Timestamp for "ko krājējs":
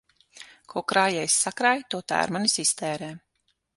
0.73-1.35